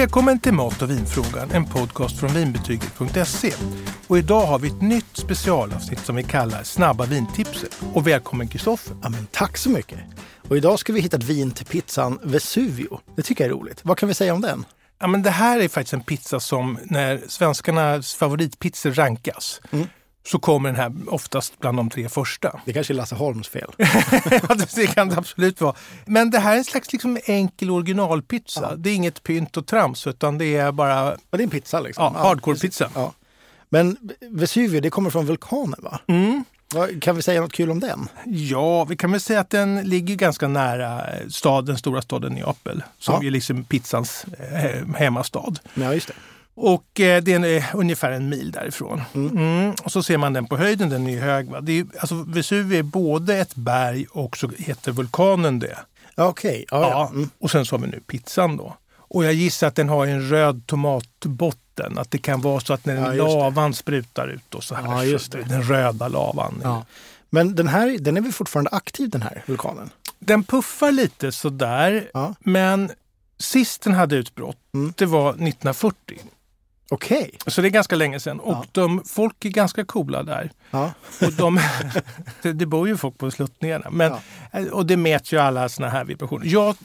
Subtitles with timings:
[0.00, 3.52] Välkommen till Mat och vinfrågan, en podcast från vinbetyget.se.
[4.06, 7.82] Och idag har vi ett nytt specialavsnitt som vi kallar Snabba vintipset.
[7.94, 8.96] Och välkommen Kristoffer.
[9.02, 9.98] Ja, men tack så mycket.
[10.48, 13.00] Och idag ska vi hitta ett vin till pizzan Vesuvio.
[13.16, 13.80] Det tycker jag är roligt.
[13.82, 14.64] Vad kan vi säga om den?
[15.00, 19.86] Ja, men det här är faktiskt en pizza som när svenskarnas favoritpizzor rankas Mm.
[20.26, 22.60] Så kommer den här oftast bland de tre första.
[22.64, 23.70] Det kanske är Lasse Holms fel.
[23.78, 25.74] Ja, det kan det absolut vara.
[26.06, 28.76] Men det här är en slags liksom enkel originalpizza.
[28.76, 31.80] Det är inget pynt och trams utan det är bara Ja, det är en pizza
[31.80, 32.12] liksom.
[32.16, 32.88] ja, hardcore-pizza.
[32.94, 33.12] Ja.
[33.68, 33.96] Men
[34.30, 36.00] Vesuvio, det kommer från vulkanen va?
[36.06, 36.44] Mm.
[37.00, 38.08] Kan vi säga något kul om den?
[38.26, 42.32] Ja, vi kan väl säga att den ligger ganska nära eh, stad, den stora staden
[42.34, 43.26] Neapel som Ja.
[43.26, 45.52] är liksom pizzans eh, hemmastad.
[45.74, 46.14] Ja, just det.
[46.62, 49.02] Och eh, det är ungefär en mil därifrån.
[49.14, 49.74] Mm.
[49.84, 51.50] Och så ser man den på höjden, den är hög.
[51.50, 51.60] Va?
[51.60, 55.78] Det är, alltså, Vesuvio är både ett berg och så heter vulkanen det.
[56.16, 57.08] Okej, ja, ja.
[57.14, 57.30] Mm.
[57.38, 58.76] Och sen så har vi nu pizzan då.
[58.96, 61.98] Och jag gissar att den har en röd tomatbotten.
[61.98, 64.84] Att det kan vara så att när Ja, lavan sprutar ut och så här.
[64.84, 65.42] Ja, just det.
[65.42, 66.60] Den röda lavan.
[66.64, 66.84] Ja.
[67.30, 69.90] Men den här den är väl fortfarande aktiv den här vulkanen?
[70.18, 72.10] Den puffar lite sådär.
[72.14, 72.34] Ja.
[72.40, 72.90] Men
[73.38, 74.92] sist den hade utbrott, Mm.
[74.96, 76.18] det var 1940.
[76.92, 77.30] Okej.
[77.46, 78.40] Så det är ganska länge sedan.
[78.40, 78.64] Och Ja.
[78.72, 80.50] de, folk är ganska coola där.
[80.70, 80.92] Ja.
[81.26, 81.60] Och de,
[82.42, 83.90] det, bor ju folk på sluttningarna.
[83.90, 84.12] Men,
[84.72, 86.46] Och det mäter ju alla såna här vibrationer.
[86.46, 86.76] Jag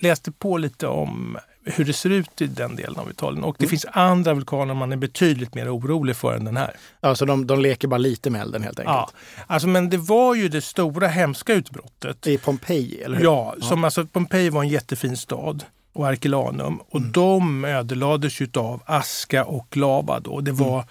[0.00, 3.44] läste på lite om hur det ser ut i den delen av Italien.
[3.44, 3.70] Och det Mm.
[3.70, 6.76] finns andra vulkaner man är betydligt mer orolig för än den här.
[7.00, 8.94] ja, så de, de leker bara lite med elden helt enkelt.
[8.96, 9.10] Ja,
[9.46, 12.26] alltså, men det var ju det stora hemska utbrottet.
[12.26, 13.24] Är Pompeji, eller hur?
[13.24, 15.64] Ja, som alltså Pompeji var en jättefin stad
[16.00, 17.12] och Arkelanum och Mm.
[17.12, 20.40] de ödelades av aska och lava då.
[20.40, 20.84] Det var,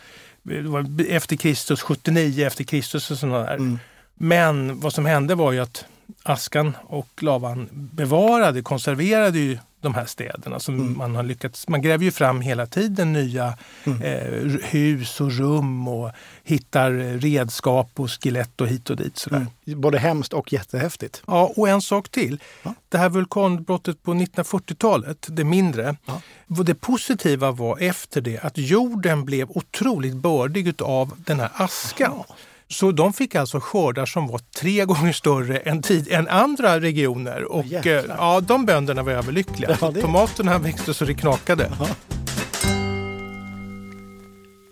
[0.45, 0.63] Mm.
[0.63, 3.53] det var efter Kristus, 79 efter Kristus och sådana där.
[3.55, 3.79] Mm.
[4.15, 5.85] Men vad som hände var ju att
[6.23, 10.59] askan och lavan bevarade, konserverade ju de här städerna.
[10.59, 10.97] Som Mm.
[10.97, 14.01] man har lyckats, man gräver ju fram hela tiden nya Mm.
[14.01, 16.11] eh, hus och rum och
[16.43, 19.17] hittar redskap och skelett och hit och dit.
[19.17, 19.45] Sådär.
[19.67, 19.81] Mm.
[19.81, 21.21] Både hemskt och jättehäftigt.
[21.27, 22.39] Ja, och en sak till.
[22.63, 22.73] Ja.
[22.89, 25.95] Det här vulkanbrottet på 1940-talet, det mindre.
[26.05, 26.21] Ja.
[26.63, 32.23] Det positiva var efter det att jorden blev otroligt bördig av den här askan.
[32.71, 37.43] Så de fick alltså skördar som var tre gånger större än, tid, än andra regioner.
[37.51, 38.15] Och eh, jäklar.
[38.17, 39.77] ja, de bönderna var överlyckliga.
[39.81, 41.71] Ja, det- Tomaterna växte så det knakade.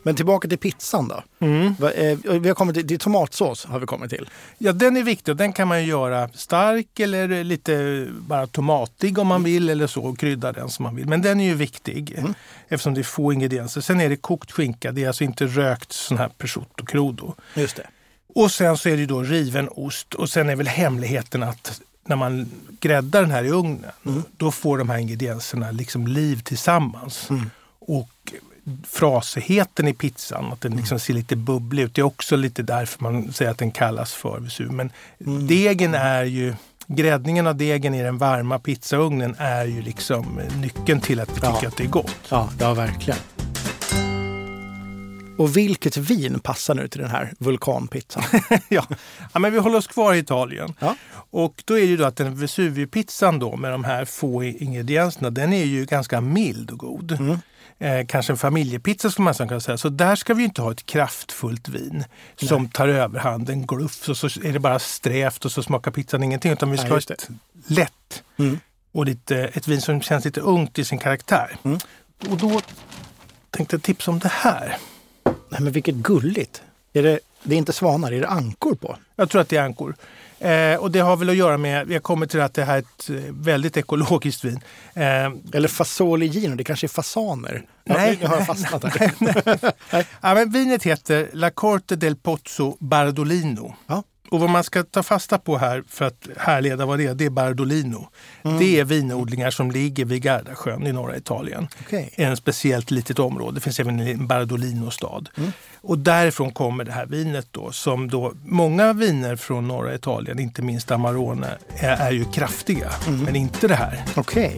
[0.04, 1.24] Men tillbaka till pizzan då.
[1.40, 1.68] Mm.
[1.96, 4.30] Eh, Vi har kommit till, till tomatsås har vi kommit till.
[4.58, 9.28] Ja, den är viktig och den kan man göra stark eller lite bara tomatig om
[9.28, 11.08] man vill eller så och krydda den som man vill.
[11.08, 12.34] Men den är ju viktig Mm.
[12.68, 13.82] eftersom det är få ingredienser.
[13.82, 17.34] Sen är det kokt skinka, det är alltså inte rökt sån här prosciutto crudo.
[17.56, 17.88] Just det.
[18.36, 22.16] Och sen så är det då riven ost och sen är väl hemligheten att när
[22.16, 24.24] man gräddar den här i ugnen Mm.
[24.38, 27.30] då får de här ingredienserna liksom liv tillsammans.
[27.30, 27.50] Mm.
[27.80, 28.10] Och
[28.88, 30.80] frasigheten i pizzan, att den Mm.
[30.82, 31.96] liksom ser lite bubblig ut.
[31.96, 34.72] Det är också lite därför man säger att den kallas för Vesuv.
[34.72, 34.92] Men
[35.26, 35.48] Mm.
[35.48, 36.54] degen är ju,
[36.88, 41.54] gräddningen av degen i den varma pizzaugnen är ju liksom nyckeln till att vi Ja.
[41.54, 42.16] tycker att det är gott.
[42.30, 43.20] Ja, ja verkligen.
[45.38, 48.24] Och vilket vin passar nu till den här vulkanpizzan?
[48.70, 48.86] ja.
[49.34, 50.74] ja, men vi håller oss kvar i Italien.
[50.80, 50.96] Ja.
[51.30, 55.30] Och då är det ju då att den Vesuvio-pizzan då med de här få ingredienserna,
[55.30, 57.12] den är ju ganska mild och god.
[57.12, 57.38] Mm.
[57.80, 59.78] Eh, kanske en familjepizza skulle man kunna säga.
[59.78, 62.04] Så där ska vi inte ha ett kraftfullt vin
[62.36, 66.24] som tar överhand, en gluff och så är det bara strävt och så smakar pizzan
[66.24, 66.52] ingenting.
[66.52, 67.30] Utan vi ska Nej, ha ett
[67.68, 68.60] lätt Mm.
[68.92, 71.56] och lite, ett vin som känns lite ungt i sin karaktär.
[71.64, 71.80] Mm.
[72.30, 72.62] Och då
[73.50, 74.78] tänkte jag tipsa om det här.
[75.24, 76.62] Nej men vilket gulligt!
[76.94, 78.98] Är det, det är inte svanar, är det ankor på?
[79.16, 79.96] Jag tror att det är ankor.
[80.40, 82.80] Eh, och det har väl att göra med, jag kommer till att det här är
[82.80, 84.60] ett eh, väldigt ekologiskt vin.
[84.94, 85.04] Eh,
[85.54, 87.64] Eller fasoligino, det kanske är fasaner?
[87.84, 88.10] Nej.
[88.14, 89.12] Ja, nu har jag fastnat här.
[90.22, 93.76] ja, men vinet heter La Corte del Pozzo Bardolino.
[93.88, 94.04] Ja.
[94.30, 97.26] Och vad man ska ta fasta på här för att härleda vad det är, det
[97.26, 98.10] är Bardolino.
[98.44, 98.60] Mm.
[98.60, 101.68] Det är vinodlingar som ligger vid Gardasjön i norra Italien.
[101.82, 102.10] Okej.
[102.16, 103.56] En speciellt litet område.
[103.56, 105.30] Det finns även en Bardolino-stad.
[105.38, 105.52] Mm.
[105.82, 110.62] Och därifrån kommer det här vinet då som då många viner från norra Italien, inte
[110.62, 112.90] minst Amarone, är, är ju kraftiga.
[113.08, 113.24] Mm.
[113.24, 114.04] Men inte det här.
[114.16, 114.58] Okej.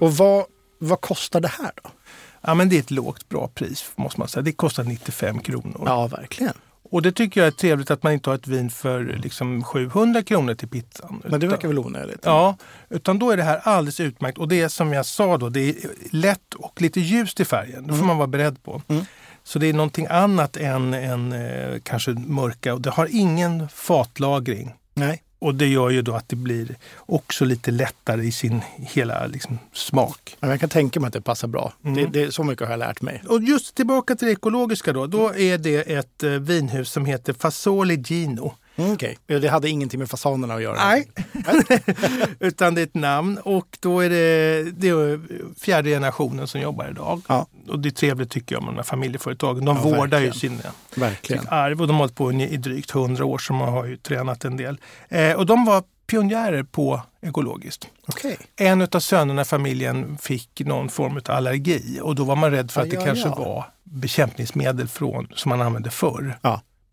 [0.00, 0.44] Och vad,
[0.78, 1.90] vad kostar det här då?
[2.40, 4.42] Ja, men det är ett lågt bra pris måste man säga.
[4.42, 5.82] Det kostar 95 kronor.
[5.86, 6.54] Ja, verkligen.
[6.90, 10.22] Och det tycker jag är trevligt att man inte har ett vin för liksom 700
[10.22, 11.22] kronor till pizzan.
[11.24, 12.20] Men det verkar väl onödigt?
[12.22, 12.56] Ja,
[12.88, 14.38] utan då är det här alldeles utmärkt.
[14.38, 15.74] Och det är som jag sa då, det är
[16.10, 17.86] lätt och lite ljust i färgen.
[17.86, 18.82] Det får man vara beredd på.
[18.88, 19.04] Mm.
[19.44, 24.74] Så det är någonting annat än, än eh, kanske mörka och det har ingen fatlagring.
[24.94, 25.22] Nej.
[25.46, 29.58] Och det gör ju då att det blir också lite lättare i sin hela liksom,
[29.72, 30.36] smak.
[30.40, 31.72] Jag kan tänka mig att det passar bra.
[31.84, 31.94] Mm.
[31.94, 33.22] Det, det, så mycket har jag lärt mig.
[33.28, 35.06] Och just tillbaka till det ekologiska då.
[35.06, 38.54] Då är det ett eh, vinhus som heter Fasoli Gino.
[38.78, 40.76] Mm, Okej, det hade ingenting med fasanerna att göra.
[40.88, 41.08] Nej,
[42.40, 45.20] utan det är ett namn och då är det, det är
[45.60, 47.22] fjärde generationen som jobbar idag.
[47.28, 47.46] Ja.
[47.68, 49.64] Och det är trevligt tycker jag med de här familjeföretagen.
[49.64, 50.58] De Ja, vårdar ju verkligen.
[50.58, 51.42] sina, Verkligen.
[51.42, 53.96] sitt arv och de har hållit på i, drygt hundra år så man har ju
[53.96, 54.78] tränat en del.
[55.08, 57.86] Eh, och de var pionjärer på ekologiskt.
[58.08, 58.36] Okej.
[58.56, 62.70] En av sönerna i familjen fick någon form av allergi och då var man rädd
[62.70, 66.38] för att Ja, det kanske var bekämpningsmedel från, som man använde förr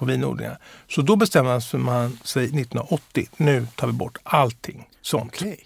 [0.05, 0.57] På vinodlingar.
[0.89, 5.33] Så då bestämde man sig 1980, nu tar vi bort allting sånt.
[5.35, 5.65] Okej.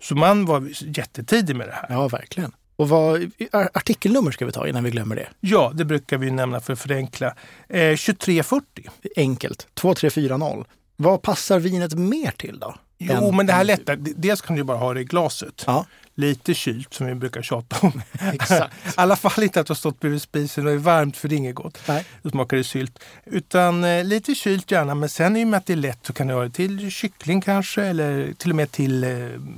[0.00, 0.68] Så man var
[0.98, 1.86] jättetidig med det här.
[1.88, 2.52] Ja, verkligen.
[2.76, 5.28] Och vad ar- artikelnummer ska vi ta innan vi glömmer det?
[5.40, 7.26] Ja, det brukar vi nämna för att förenkla.
[7.68, 8.90] Eh, 2340.
[9.16, 9.66] Enkelt.
[9.74, 10.64] 2340.
[10.96, 12.74] Vad passar vinet mer till då?
[12.98, 13.96] Jo, men det här lätta.
[13.96, 15.64] Dels kan du bara ha det i glaset.
[15.66, 15.86] Ja,
[16.20, 18.02] Lite kylt som vi brukar tjata om.
[18.32, 18.74] exakt.
[18.86, 21.34] I alla fall inte att du har stått bredvid spisen och är varmt för det
[21.34, 21.78] är inget gott.
[21.88, 22.04] Nej.
[22.22, 22.98] Då smakar det sylt.
[23.24, 26.12] Utan eh, lite kylt gärna, men sen i och med att det är lätt så
[26.12, 29.10] kan du ha det till kyckling kanske eller till och med till eh,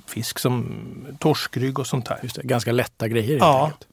[0.06, 0.76] fisk som
[1.18, 2.18] torskrygg och sånt där.
[2.22, 3.64] Just det, ganska lätta grejer helt Ja.
[3.64, 3.86] enkelt.